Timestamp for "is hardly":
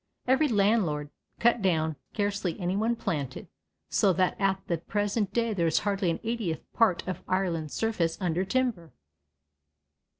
5.67-6.09